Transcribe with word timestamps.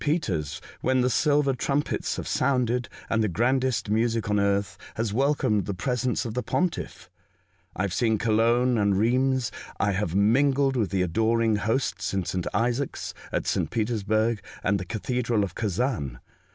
Peter's 0.01 0.59
when 0.79 1.01
the 1.01 1.11
silver 1.11 1.53
trumpets 1.53 2.15
have 2.15 2.27
sounded 2.27 2.89
and 3.07 3.21
the 3.23 3.27
grandest 3.27 3.87
music 3.87 4.31
on 4.31 4.39
earth 4.39 4.75
has 4.95 5.13
welcomed 5.13 5.67
the 5.67 5.75
presence 5.75 6.25
of 6.25 6.33
the 6.33 6.41
Pontiff. 6.41 7.07
I 7.75 7.83
have 7.83 7.93
seen 7.93 8.17
Cologne 8.17 8.79
and 8.79 8.97
Rheims. 8.97 9.51
I 9.79 9.91
have 9.91 10.15
mingled 10.15 10.75
with 10.75 10.89
the 10.89 11.03
adoring 11.03 11.57
hosts 11.57 12.15
in 12.15 12.21
S. 12.21 12.35
Isaac's 12.51 13.13
at 13.31 13.45
S. 13.45 13.59
Petersburg 13.69 14.41
and 14.63 14.79
the 14.79 14.85
Cathedral 14.85 15.43
of 15.43 15.53
Kazan. 15.53 16.17